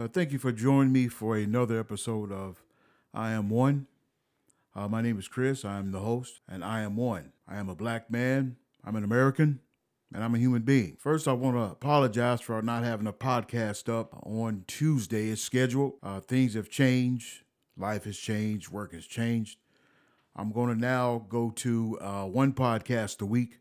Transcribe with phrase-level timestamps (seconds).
[0.00, 2.62] Uh, thank you for joining me for another episode of
[3.12, 3.88] I Am One.
[4.72, 5.64] Uh, my name is Chris.
[5.64, 7.32] I am the host, and I am one.
[7.48, 8.58] I am a black man.
[8.84, 9.58] I'm an American,
[10.14, 10.94] and I'm a human being.
[11.00, 15.94] First, I want to apologize for not having a podcast up on Tuesday as scheduled.
[16.00, 17.42] Uh, things have changed.
[17.76, 18.68] Life has changed.
[18.68, 19.58] Work has changed.
[20.36, 23.58] I'm going to now go to uh, one podcast a week,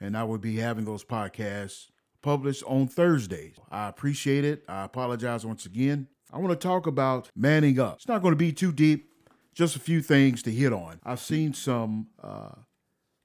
[0.00, 1.90] and I will be having those podcasts
[2.22, 3.56] published on Thursdays.
[3.70, 4.64] I appreciate it.
[4.68, 6.08] I apologize once again.
[6.32, 7.96] I want to talk about manning up.
[7.96, 9.10] It's not going to be too deep,
[9.54, 11.00] just a few things to hit on.
[11.04, 12.52] I've seen some uh,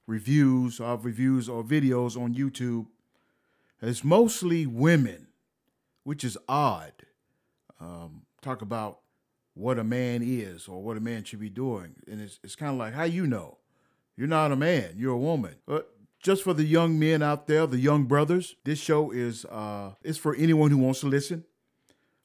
[0.06, 2.86] reviews of reviews or videos on YouTube.
[3.80, 5.28] It's mostly women,
[6.02, 6.92] which is odd.
[7.80, 9.00] Um, talk about
[9.54, 11.94] what a man is or what a man should be doing.
[12.10, 13.58] And it's, it's kind of like, how you know?
[14.16, 15.56] You're not a man, you're a woman.
[15.66, 15.90] But
[16.26, 20.18] just for the young men out there, the young brothers, this show is uh, it's
[20.18, 21.44] for anyone who wants to listen.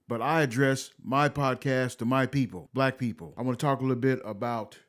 [0.07, 3.35] But I address my podcast to my people, black people.
[3.37, 4.79] I want to talk a little bit about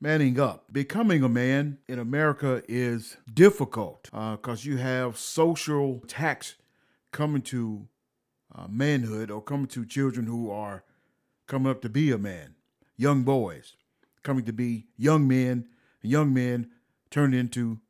[0.00, 0.72] manning up.
[0.72, 6.54] Becoming a man in America is difficult because uh, you have social tax
[7.10, 7.88] coming to
[8.54, 10.84] uh, manhood or coming to children who are
[11.48, 12.54] coming up to be a man,
[12.96, 13.74] young boys
[14.22, 15.66] coming to be young men,
[16.00, 16.70] young men
[17.10, 17.80] turned into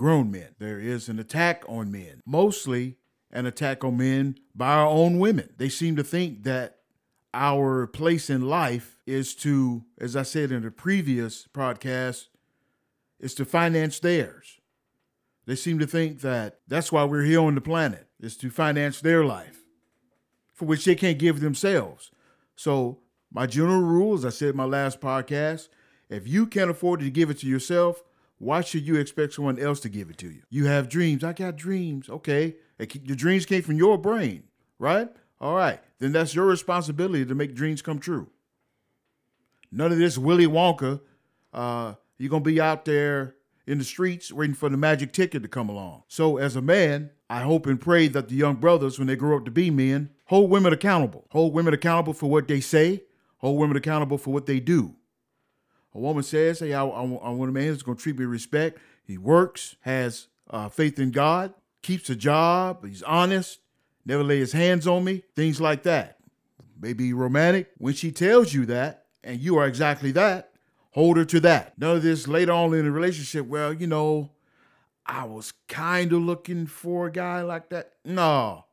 [0.00, 0.54] grown men.
[0.58, 2.96] There is an attack on men, mostly
[3.30, 5.50] an attack on men by our own women.
[5.58, 6.78] They seem to think that
[7.34, 12.28] our place in life is to, as I said in the previous podcast,
[13.20, 14.58] is to finance theirs.
[15.44, 19.02] They seem to think that that's why we're here on the planet, is to finance
[19.02, 19.64] their life,
[20.54, 22.10] for which they can't give themselves.
[22.56, 25.68] So, my general rule, as I said in my last podcast,
[26.08, 28.02] if you can't afford to give it to yourself,
[28.40, 30.40] why should you expect someone else to give it to you?
[30.48, 31.22] You have dreams.
[31.22, 32.08] I got dreams.
[32.08, 32.56] Okay.
[33.04, 34.44] Your dreams came from your brain,
[34.78, 35.10] right?
[35.42, 35.78] All right.
[35.98, 38.30] Then that's your responsibility to make dreams come true.
[39.70, 41.00] None of this Willy Wonka.
[41.52, 43.34] Uh, you're going to be out there
[43.66, 46.04] in the streets waiting for the magic ticket to come along.
[46.08, 49.36] So, as a man, I hope and pray that the young brothers, when they grow
[49.36, 51.26] up to be men, hold women accountable.
[51.30, 53.02] Hold women accountable for what they say,
[53.36, 54.96] hold women accountable for what they do.
[55.94, 58.26] A woman says, Hey, I, I, I want a man who's going to treat me
[58.26, 58.78] with respect.
[59.04, 63.60] He works, has uh, faith in God, keeps a job, he's honest,
[64.04, 66.18] never lay his hands on me, things like that.
[66.80, 67.70] Maybe romantic.
[67.78, 70.52] When she tells you that, and you are exactly that,
[70.92, 71.78] hold her to that.
[71.78, 74.30] None of this later on in the relationship, well, you know,
[75.06, 77.94] I was kind of looking for a guy like that.
[78.04, 78.66] No,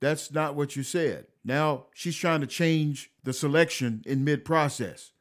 [0.00, 1.26] that's not what you said.
[1.44, 5.11] Now she's trying to change the selection in mid process.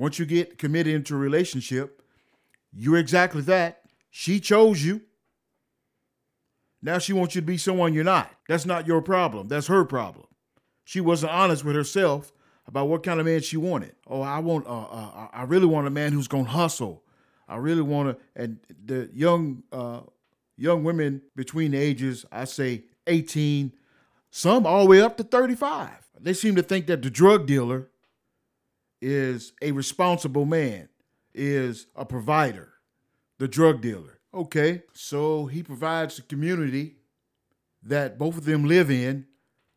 [0.00, 2.00] Once you get committed into a relationship,
[2.72, 3.82] you're exactly that.
[4.08, 5.02] She chose you.
[6.80, 8.34] Now she wants you to be someone you're not.
[8.48, 9.48] That's not your problem.
[9.48, 10.24] That's her problem.
[10.84, 12.32] She wasn't honest with herself
[12.66, 13.94] about what kind of man she wanted.
[14.06, 17.02] Oh, I want, uh, uh, I really want a man who's gonna hustle.
[17.46, 20.00] I really want to, and the young, uh,
[20.56, 23.74] young women between the ages, I say 18,
[24.30, 25.90] some all the way up to 35.
[26.18, 27.89] They seem to think that the drug dealer
[29.00, 30.88] is a responsible man,
[31.34, 32.74] is a provider,
[33.38, 34.20] the drug dealer.
[34.32, 36.96] Okay, so he provides the community
[37.82, 39.26] that both of them live in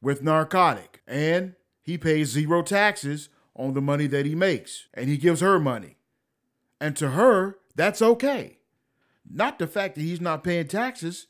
[0.01, 5.17] with narcotic, and he pays zero taxes on the money that he makes, and he
[5.17, 5.97] gives her money.
[6.79, 8.59] And to her, that's okay.
[9.29, 11.27] Not the fact that he's not paying taxes.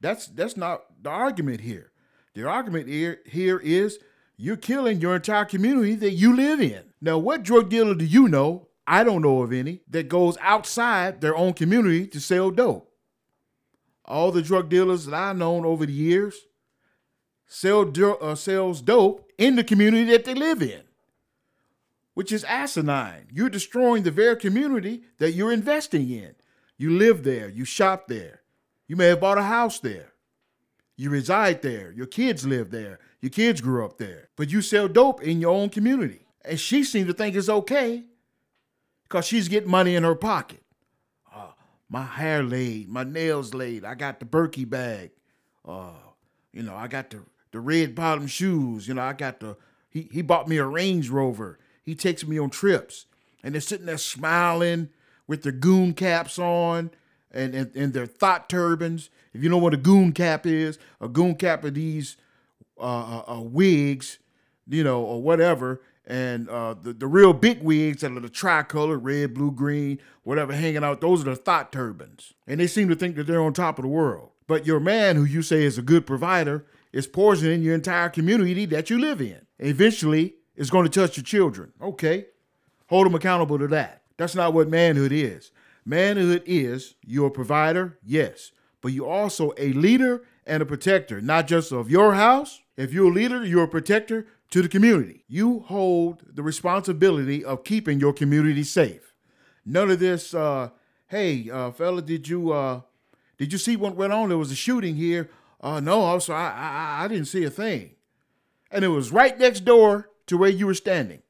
[0.00, 1.92] That's that's not the argument here.
[2.34, 3.98] The argument here, here is
[4.36, 6.82] you're killing your entire community that you live in.
[7.00, 8.68] Now, what drug dealer do you know?
[8.86, 12.90] I don't know of any that goes outside their own community to sell dope.
[14.04, 16.36] All the drug dealers that I've known over the years
[17.46, 20.82] sell uh, sells dope in the community that they live in,
[22.14, 23.28] which is asinine.
[23.32, 26.34] You're destroying the very community that you're investing in.
[26.76, 28.42] You live there, you shop there,
[28.88, 30.12] you may have bought a house there.
[30.96, 31.90] You reside there.
[31.92, 33.00] Your kids live there.
[33.22, 34.28] Your kids grew up there.
[34.36, 36.26] But you sell dope in your own community.
[36.44, 38.02] And she seems to think it's okay
[39.04, 40.62] because she's getting money in her pocket.
[41.32, 41.52] Uh,
[41.88, 43.84] my hair laid, my nails laid.
[43.84, 45.12] I got the Berkey bag.
[45.66, 45.92] Uh,
[46.52, 47.20] you know, I got the,
[47.52, 48.88] the red bottom shoes.
[48.88, 49.56] You know, I got the,
[49.88, 51.60] he, he bought me a Range Rover.
[51.84, 53.06] He takes me on trips.
[53.44, 54.88] And they're sitting there smiling
[55.28, 56.90] with their goon caps on
[57.30, 59.10] and, and, and their thought turbans.
[59.32, 62.16] If you know what a goon cap is, a goon cap are these
[62.78, 64.18] uh, uh, uh, wigs,
[64.68, 65.82] you know, or whatever.
[66.04, 70.52] And uh, the, the real big wigs that are the tricolor, red, blue, green, whatever,
[70.52, 72.34] hanging out, those are the thought turbans.
[72.46, 74.30] And they seem to think that they're on top of the world.
[74.46, 78.66] But your man, who you say is a good provider, is poisoning your entire community
[78.66, 79.46] that you live in.
[79.58, 81.72] Eventually, it's going to touch your children.
[81.80, 82.26] Okay.
[82.88, 84.02] Hold them accountable to that.
[84.16, 85.52] That's not what manhood is.
[85.84, 88.52] Manhood is you're a provider, yes,
[88.82, 92.60] but you're also a leader and a protector, not just of your house.
[92.76, 95.24] If you're a leader, you're a protector to the community.
[95.28, 99.14] You hold the responsibility of keeping your community safe.
[99.64, 100.70] None of this, uh,
[101.08, 102.80] hey, uh, fella, did you uh,
[103.38, 104.28] did you see what went on?
[104.28, 105.30] There was a shooting here.
[105.60, 107.92] Uh, no, also I, I I didn't see a thing,
[108.70, 111.22] and it was right next door to where you were standing.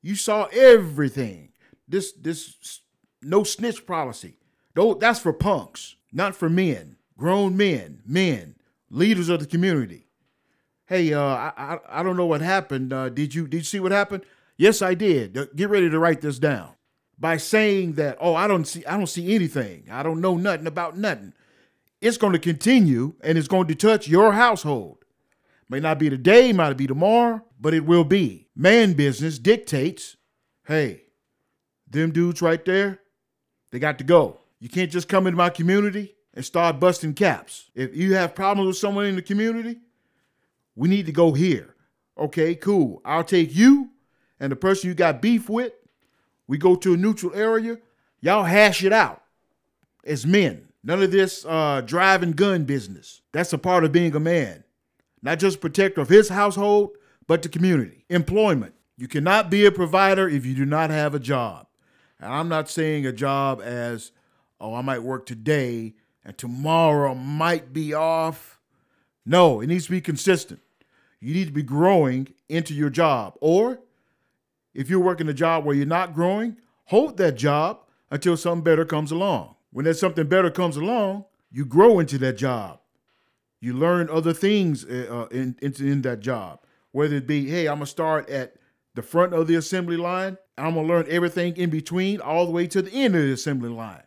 [0.00, 1.52] You saw everything.
[1.86, 2.80] This this
[3.20, 4.38] no snitch policy.
[4.74, 8.56] Though that's for punks, not for men, grown men, men,
[8.90, 10.08] leaders of the community.
[10.86, 12.92] Hey, uh, I, I I don't know what happened.
[12.92, 14.24] Uh, did you did you see what happened?
[14.56, 15.38] Yes, I did.
[15.54, 16.70] Get ready to write this down
[17.16, 19.84] by saying that, oh, I don't see I don't see anything.
[19.88, 21.32] I don't know nothing about nothing.
[22.00, 25.04] It's going to continue and it's going to touch your household.
[25.68, 28.48] May not be today, might be tomorrow, but it will be.
[28.56, 30.16] Man business dictates,
[30.66, 31.04] hey,
[31.88, 32.98] them dudes right there,
[33.70, 34.40] they got to go.
[34.58, 37.70] You can't just come into my community and start busting caps.
[37.74, 39.80] If you have problems with someone in the community,
[40.74, 41.74] we need to go here.
[42.16, 43.00] Okay, cool.
[43.04, 43.90] I'll take you
[44.40, 45.72] and the person you got beef with
[46.46, 47.78] we go to a neutral area.
[48.20, 49.22] Y'all hash it out
[50.04, 50.68] as men.
[50.84, 53.22] None of this uh, driving gun business.
[53.32, 54.64] That's a part of being a man.
[55.22, 56.90] Not just protector of his household,
[57.26, 58.04] but the community.
[58.08, 58.74] Employment.
[58.98, 61.68] You cannot be a provider if you do not have a job.
[62.20, 64.12] And I'm not saying a job as,
[64.60, 65.94] oh, I might work today
[66.24, 68.60] and tomorrow might be off.
[69.24, 70.60] No, it needs to be consistent.
[71.20, 73.34] You need to be growing into your job.
[73.40, 73.80] Or
[74.74, 77.80] if you're working a job where you're not growing, hold that job
[78.10, 79.54] until something better comes along.
[79.70, 82.80] When there's something better comes along, you grow into that job.
[83.60, 86.60] You learn other things uh, uh in, in, in that job,
[86.90, 88.56] whether it be, hey, I'm gonna start at
[88.94, 92.66] the front of the assembly line, I'm gonna learn everything in between, all the way
[92.66, 94.02] to the end of the assembly line.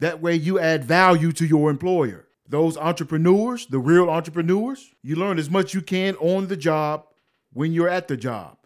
[0.00, 2.26] That way, you add value to your employer.
[2.48, 7.06] Those entrepreneurs, the real entrepreneurs, you learn as much you can on the job
[7.52, 8.58] when you're at the job.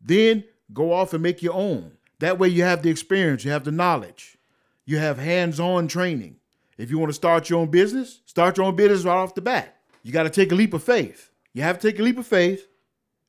[0.00, 1.92] Then Go off and make your own.
[2.18, 4.38] That way you have the experience, you have the knowledge,
[4.84, 6.36] you have hands-on training.
[6.76, 9.40] If you want to start your own business, start your own business right off the
[9.40, 9.76] bat.
[10.02, 11.30] You got to take a leap of faith.
[11.52, 12.68] You have to take a leap of faith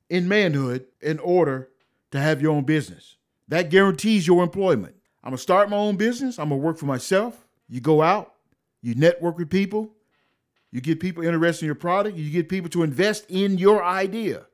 [0.10, 1.70] in manhood in order
[2.12, 3.16] to have your own business.
[3.48, 4.96] That guarantees your employment.
[5.24, 6.38] I'm going to start my own business.
[6.38, 7.48] I'm going to work for myself.
[7.70, 8.34] You go out,
[8.82, 9.92] you network with people,
[10.72, 14.46] you get people interested in your product, you get people to invest in your idea,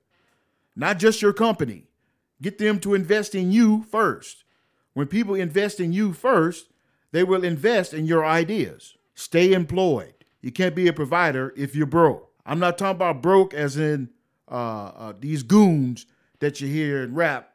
[0.75, 1.87] not just your company.
[2.41, 4.43] Get them to invest in you first.
[4.93, 6.67] When people invest in you first,
[7.11, 8.95] they will invest in your ideas.
[9.13, 10.13] Stay employed.
[10.41, 12.29] You can't be a provider if you're broke.
[12.45, 14.09] I'm not talking about broke as in
[14.51, 16.05] uh, uh, these goons
[16.39, 17.53] that you hear in rap,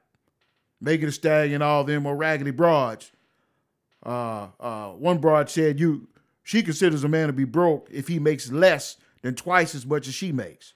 [0.81, 3.13] Megan Thee Stallion, all them or raggedy broads.
[4.05, 6.09] Uh, uh, one broad said you
[6.43, 10.09] she considers a man to be broke if he makes less than twice as much
[10.09, 10.75] as she makes.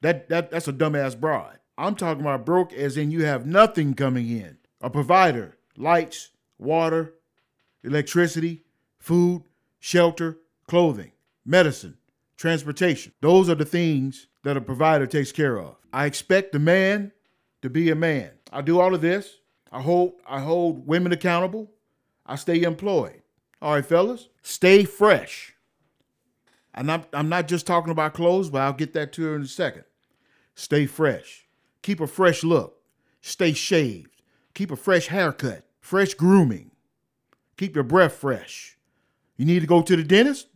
[0.00, 1.58] That that that's a dumbass broad.
[1.76, 4.58] I'm talking about broke as in you have nothing coming in.
[4.80, 7.14] A provider, lights, water,
[7.82, 8.64] electricity,
[8.98, 9.44] food,
[9.78, 11.12] shelter, clothing,
[11.44, 11.96] medicine,
[12.36, 13.12] transportation.
[13.20, 15.76] Those are the things that a provider takes care of.
[15.92, 17.12] I expect the man
[17.62, 18.30] to be a man.
[18.52, 19.36] I do all of this.
[19.70, 21.70] I hold I hold women accountable.
[22.28, 23.22] I stay employed.
[23.60, 25.54] All right, fellas, stay fresh.
[26.74, 29.42] And I'm, I'm not just talking about clothes, but I'll get that to you in
[29.42, 29.84] a second.
[30.54, 31.48] Stay fresh.
[31.82, 32.80] Keep a fresh look.
[33.20, 34.22] Stay shaved.
[34.54, 35.64] Keep a fresh haircut.
[35.80, 36.70] Fresh grooming.
[37.56, 38.76] Keep your breath fresh.
[39.36, 40.48] You need to go to the dentist?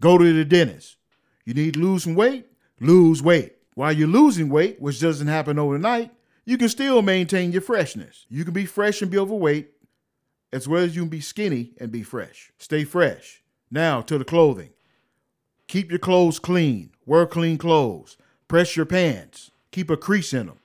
[0.00, 0.96] Go to the dentist.
[1.44, 2.46] You need to lose some weight?
[2.80, 3.56] Lose weight.
[3.74, 6.10] While you're losing weight, which doesn't happen overnight,
[6.44, 8.26] you can still maintain your freshness.
[8.28, 9.73] You can be fresh and be overweight,
[10.54, 12.52] as well as you can be skinny and be fresh.
[12.58, 13.42] Stay fresh.
[13.72, 14.70] Now to the clothing.
[15.66, 16.92] Keep your clothes clean.
[17.04, 18.16] Wear clean clothes.
[18.46, 19.50] Press your pants.
[19.72, 20.58] Keep a crease in them.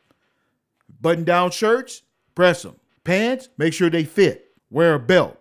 [1.02, 2.04] Button down shirts,
[2.36, 2.76] press them.
[3.04, 4.52] Pants, make sure they fit.
[4.70, 5.40] Wear a belt.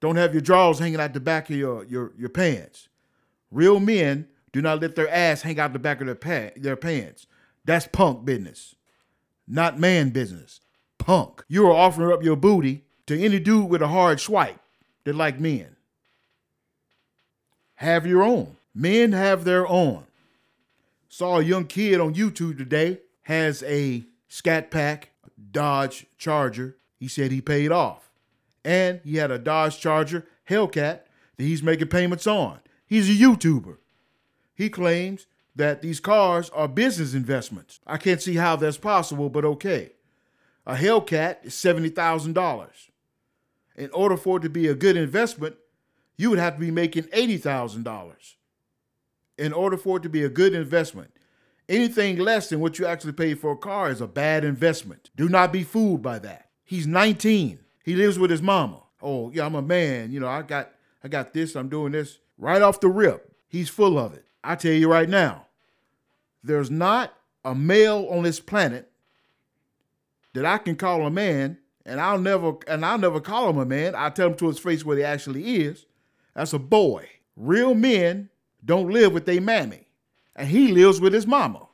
[0.00, 2.88] Don't have your drawers hanging out the back of your, your, your pants.
[3.52, 6.76] Real men do not let their ass hang out the back of their, pa- their
[6.76, 7.28] pants.
[7.64, 8.74] That's punk business,
[9.46, 10.60] not man business.
[10.98, 11.44] Punk.
[11.46, 14.60] You are offering up your booty to any dude with a hard swipe
[15.04, 15.76] that like men.
[17.76, 18.56] Have your own.
[18.74, 20.04] Men have their own.
[21.08, 25.10] Saw a young kid on YouTube today has a Scat Pack,
[25.52, 26.76] Dodge Charger.
[26.98, 28.10] He said he paid off.
[28.64, 31.00] And he had a Dodge Charger Hellcat
[31.36, 32.60] that he's making payments on.
[32.86, 33.76] He's a YouTuber.
[34.54, 37.80] He claims that these cars are business investments.
[37.86, 39.92] I can't see how that's possible, but okay.
[40.66, 42.68] A Hellcat is $70,000.
[43.76, 45.56] In order for it to be a good investment,
[46.16, 48.34] you would have to be making $80,000
[49.36, 51.10] in order for it to be a good investment.
[51.68, 55.10] Anything less than what you actually pay for a car is a bad investment.
[55.16, 56.50] Do not be fooled by that.
[56.62, 57.58] He's 19.
[57.84, 58.82] He lives with his mama.
[59.02, 60.12] Oh, yeah, I'm a man.
[60.12, 60.70] You know, I got
[61.04, 62.18] I got this, I'm doing this.
[62.38, 64.24] Right off the rip, he's full of it.
[64.42, 65.46] I tell you right now,
[66.42, 67.14] there's not
[67.44, 68.90] a male on this planet
[70.32, 73.66] that I can call a man, and I'll never and I'll never call him a
[73.66, 73.94] man.
[73.94, 75.86] I tell him to his face what he actually is.
[76.34, 77.08] That's a boy.
[77.36, 78.30] Real men
[78.64, 79.86] don't live with their mammy,
[80.34, 81.68] and he lives with his mama.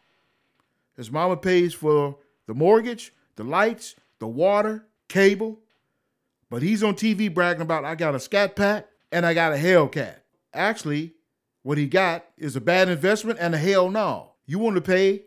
[0.97, 5.59] His mama pays for the mortgage, the lights, the water, cable,
[6.51, 9.57] but he's on TV bragging about I got a scat pack and I got a
[9.57, 10.17] Hellcat.
[10.53, 11.15] Actually,
[11.63, 14.33] what he got is a bad investment and a hell no.
[14.47, 15.25] You want to pay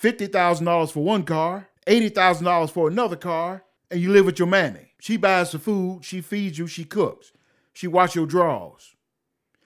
[0.00, 4.92] $50,000 for one car, $80,000 for another car, and you live with your mammy.
[4.98, 7.30] She buys the food, she feeds you, she cooks.
[7.72, 8.96] She washes your drawers.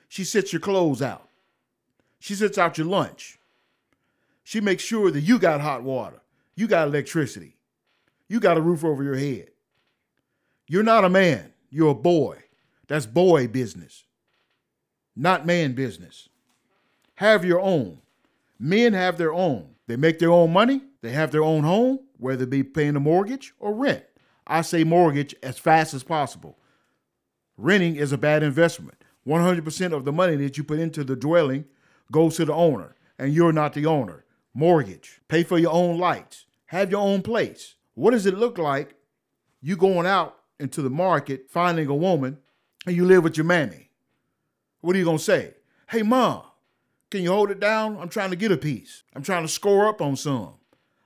[0.06, 1.30] She sets your clothes out.
[2.18, 3.38] She sets out your lunch.
[4.44, 6.20] She makes sure that you got hot water,
[6.54, 7.56] you got electricity,
[8.28, 9.48] you got a roof over your head.
[10.66, 12.36] You're not a man, you're a boy.
[12.86, 14.04] That's boy business,
[15.16, 16.28] not man business.
[17.14, 18.02] Have your own.
[18.58, 19.74] Men have their own.
[19.86, 23.00] They make their own money, they have their own home, whether it be paying a
[23.00, 24.04] mortgage or rent.
[24.48, 26.58] I say mortgage as fast as possible.
[27.58, 29.04] Renting is a bad investment.
[29.26, 31.66] 100% of the money that you put into the dwelling
[32.10, 34.24] goes to the owner, and you're not the owner.
[34.54, 37.74] Mortgage, pay for your own lights, have your own place.
[37.94, 38.94] What does it look like
[39.60, 42.38] you going out into the market, finding a woman,
[42.86, 43.90] and you live with your mammy?
[44.80, 45.54] What are you going to say?
[45.90, 46.42] Hey, mom,
[47.10, 47.98] can you hold it down?
[47.98, 49.02] I'm trying to get a piece.
[49.14, 50.54] I'm trying to score up on some.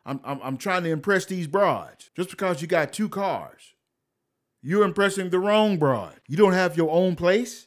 [0.04, 2.10] I'm, I'm, I'm trying to impress these broads.
[2.16, 3.74] Just because you got two cars,
[4.60, 6.20] you're impressing the wrong broad.
[6.28, 7.66] You don't have your own place.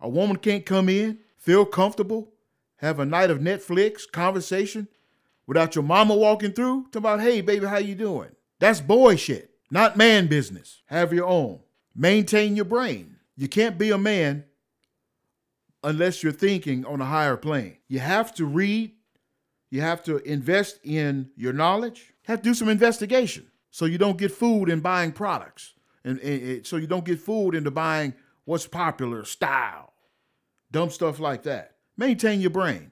[0.00, 2.32] A woman can't come in, feel comfortable,
[2.76, 4.88] have a night of Netflix conversation
[5.46, 8.30] without your mama walking through, talking about, hey, baby, how you doing?
[8.58, 10.82] That's boy shit, not man business.
[10.86, 11.60] Have your own.
[11.94, 13.16] Maintain your brain.
[13.36, 14.44] You can't be a man
[15.82, 17.78] unless you're thinking on a higher plane.
[17.88, 18.92] You have to read,
[19.76, 24.16] you have to invest in your knowledge, have to do some investigation so you don't
[24.16, 25.74] get fooled in buying products.
[26.02, 28.14] And, and, and so you don't get fooled into buying
[28.46, 29.92] what's popular, style,
[30.70, 31.76] dumb stuff like that.
[31.98, 32.90] Maintain your brain.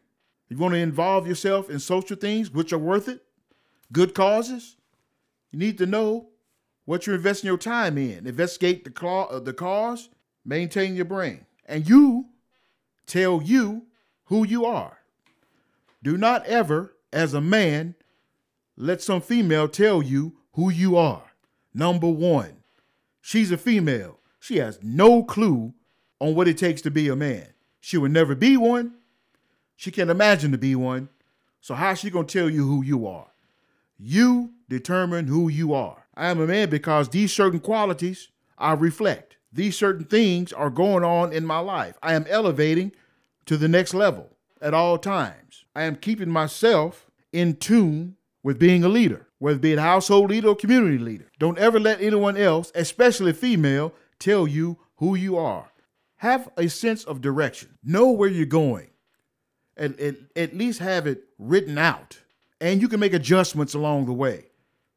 [0.51, 3.25] You want to involve yourself in social things which are worth it,
[3.91, 4.77] good causes,
[5.51, 6.29] you need to know
[6.85, 8.27] what you're investing your time in.
[8.27, 10.11] Investigate the, claw, uh, the cause,
[10.45, 11.47] maintain your brain.
[11.65, 12.27] And you
[13.07, 13.87] tell you
[14.25, 14.99] who you are.
[16.05, 17.95] Do not ever, as a man,
[18.77, 21.33] let some female tell you who you are.
[21.73, 22.59] Number one,
[23.23, 24.19] she's a female.
[24.39, 25.73] She has no clue
[26.21, 27.47] on what it takes to be a man.
[27.81, 28.97] She will never be one.
[29.77, 31.09] She can't imagine to be one.
[31.63, 33.29] So how's she gonna tell you who you are?
[33.99, 36.05] You determine who you are.
[36.15, 39.39] I am a man because these certain qualities I reflect.
[39.51, 41.97] These certain things are going on in my life.
[42.03, 42.93] I am elevating
[43.47, 45.65] to the next level at all times.
[45.75, 50.31] I am keeping myself in tune with being a leader, whether it be a household
[50.31, 51.31] leader or community leader.
[51.39, 55.71] Don't ever let anyone else, especially female, tell you who you are.
[56.17, 57.79] Have a sense of direction.
[57.83, 58.91] Know where you're going.
[59.77, 62.21] And at, at least have it written out.
[62.61, 64.47] And you can make adjustments along the way.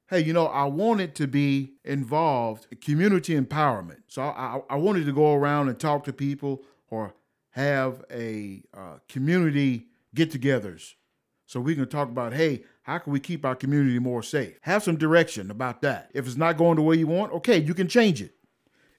[0.10, 4.04] Hey, you know, I wanted to be involved in community empowerment.
[4.08, 7.14] So I, I wanted to go around and talk to people or
[7.58, 10.94] have a uh, community get-togethers.
[11.48, 14.60] So we can talk about hey how can we keep our community more safe?
[14.62, 16.10] Have some direction about that.
[16.14, 18.36] If it's not going the way you want okay you can change it.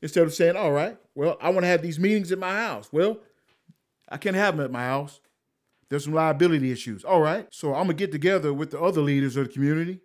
[0.02, 2.88] Instead of saying all right well i want to have these meetings at my house.
[2.92, 3.20] Well
[4.08, 5.20] i can't have them at my house.
[5.88, 7.04] There's some liability issues.
[7.04, 10.00] All right so i'm gonna get together with the other leaders of the community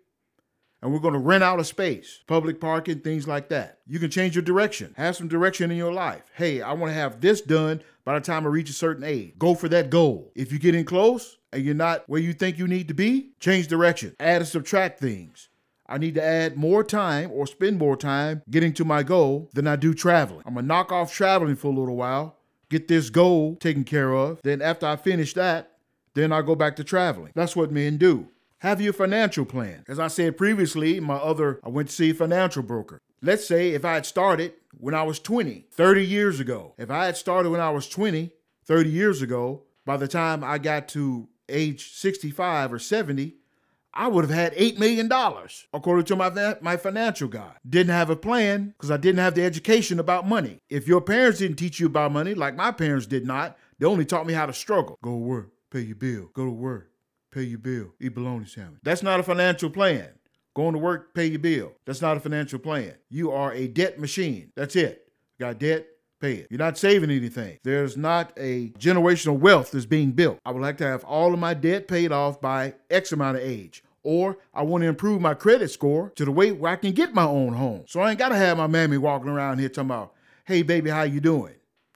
[0.84, 3.78] and we're going to rent out a space, public parking, things like that.
[3.86, 6.30] You can change your direction, have some direction in your life.
[6.34, 9.34] Hey, I want to have this done by the time I reach a certain age.
[9.38, 10.32] Go for that goal.
[10.34, 13.68] If you're getting close and you're not where you think you need to be, change
[13.68, 15.48] direction, add and subtract things.
[15.86, 19.66] I need to add more time or spend more time getting to my goal than
[19.66, 20.42] I do traveling.
[20.46, 22.38] I'm to knock off traveling for a little while,
[22.70, 24.40] get this goal taken care of.
[24.42, 25.72] Then after I finish that,
[26.14, 27.32] then I go back to traveling.
[27.34, 28.28] That's what men do.
[28.64, 29.84] Have your financial plan.
[29.88, 33.02] As I said previously, my other, I went to see a financial broker.
[33.20, 37.04] Let's say if I had started when I was 20, 30 years ago, if I
[37.04, 38.30] had started when I was 20,
[38.64, 43.34] 30 years ago, by the time I got to age 65 or 70,
[43.92, 45.12] I would have had $8 million,
[45.74, 47.56] according to my, my financial guy.
[47.68, 50.60] Didn't have a plan because I didn't have the education about money.
[50.70, 54.06] If your parents didn't teach you about money, like my parents did not, they only
[54.06, 54.96] taught me how to struggle.
[55.02, 56.30] Go to work, pay your bill.
[56.32, 56.88] Go to work,
[57.34, 57.92] pay your bill.
[58.00, 58.80] Eat bologna sandwich.
[58.82, 60.08] That's not a financial plan.
[60.54, 61.72] Going to work, pay your bill.
[61.84, 62.94] That's not a financial plan.
[63.10, 64.52] You are a debt machine.
[64.54, 65.08] That's it.
[65.40, 65.86] got debt,
[66.20, 66.46] pay it.
[66.48, 67.58] You're not saving anything.
[67.64, 70.38] There's not a generational wealth that's being built.
[70.46, 73.42] I would like to have all of my debt paid off by X amount of
[73.42, 73.82] age.
[74.04, 77.14] Or I want to improve my credit score to the way where I can get
[77.14, 77.84] my own home.
[77.88, 80.12] So I ain't gotta have my mammy walking around here talking about,
[80.44, 81.54] hey baby, how you doing?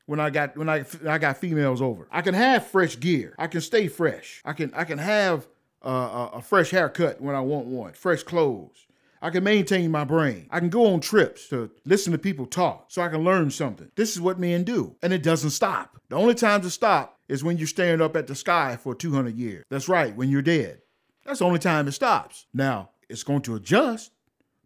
[0.09, 2.09] When I got when I I got females over.
[2.11, 3.35] I can have fresh gear.
[3.39, 4.41] I can stay fresh.
[4.43, 5.47] I can I can have
[5.83, 8.87] uh, a fresh haircut when I want one, fresh clothes.
[9.21, 10.47] I can maintain my brain.
[10.51, 13.91] I can go on trips to listen to people talk so I can learn something.
[13.97, 16.01] This is what men do, and it doesn't stop.
[16.09, 19.37] The only time to stop is when you're staring up at the sky for 200
[19.37, 19.65] years.
[19.69, 20.81] That's right, when you're dead.
[21.27, 22.47] That's the only time it stops.
[22.55, 24.13] Now, it's going to adjust,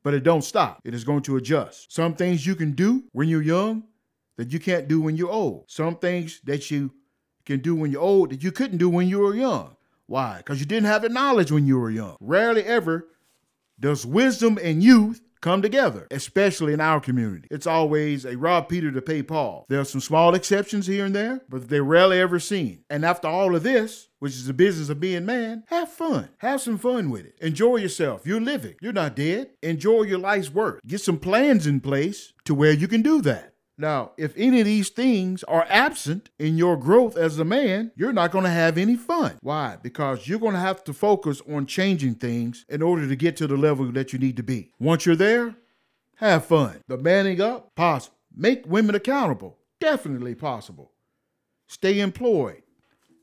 [0.05, 0.81] but it don't stop.
[0.85, 1.93] It is going to adjust.
[1.93, 3.85] Some things you can do when you're young
[4.37, 5.65] that you can't do when you're old.
[5.69, 6.93] Some things that you
[7.45, 9.77] can do when you're old that you couldn't do when you were young.
[10.07, 10.39] Why?
[10.39, 12.17] Because you didn't have the knowledge when you were young.
[12.21, 13.09] Rarely ever
[13.79, 17.49] does wisdom and youth come together, especially in our community.
[17.51, 19.67] It's always a rob Peter to pay Paul.
[19.69, 22.85] There are some small exceptions here and there, but they're rarely ever seen.
[22.89, 26.29] And after all of this, which is the business of being man, have fun.
[26.39, 27.37] Have some fun with it.
[27.41, 28.23] Enjoy yourself.
[28.25, 28.77] You're living.
[28.81, 29.51] You're not dead.
[29.63, 30.81] Enjoy your life's work.
[30.87, 33.52] Get some plans in place to where you can do that.
[33.79, 38.13] Now, if any of these things are absent in your growth as a man, you're
[38.13, 39.39] not going to have any fun.
[39.41, 39.77] Why?
[39.83, 43.47] Because you're going to have to focus on changing things in order to get to
[43.47, 44.71] the level that you need to be.
[44.79, 45.55] Once you're there,
[46.17, 46.83] have fun.
[46.87, 48.17] The manning up, possible.
[48.35, 50.93] Make women accountable, definitely possible.
[51.69, 52.63] Stay employed,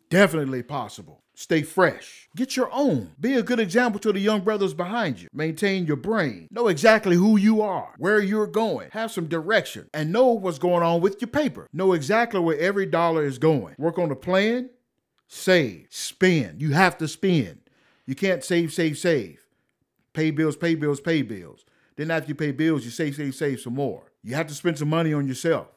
[0.10, 1.24] definitely possible.
[1.40, 2.28] Stay fresh.
[2.36, 3.12] Get your own.
[3.18, 5.30] Be a good example to the young brothers behind you.
[5.32, 6.50] Maintain your brain.
[6.52, 8.90] Know exactly who you are, where you're going.
[8.92, 11.70] Have some direction and know what's going on with your paper.
[11.72, 13.76] Know exactly where every dollar is going.
[13.78, 14.70] Work on a plan.
[15.30, 15.88] Save.
[15.90, 16.62] Spend.
[16.62, 17.62] You have to spend.
[18.06, 19.48] You can't save, save, save.
[20.12, 21.64] Pay bills, pay bills, pay bills.
[21.96, 24.12] Then after you pay bills, you save, save, save some more.
[24.24, 25.68] You have to spend some money on yourself.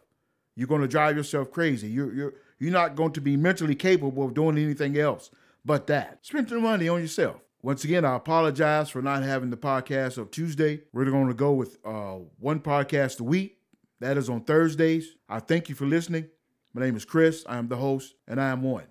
[0.57, 1.87] You're going to drive yourself crazy.
[1.87, 5.31] You're, you're, you're not going to be mentally capable of doing anything else
[5.65, 6.19] but that.
[6.23, 7.41] Spend the money on yourself.
[7.63, 10.81] Once again, I apologize for not having the podcast of Tuesday.
[10.93, 13.59] We're going to go with uh, one podcast a week.
[14.01, 15.15] That is on Thursdays.
[15.29, 16.27] I thank you for listening.
[16.75, 17.45] My name is Chris.
[17.47, 18.81] I am the host, and I am one.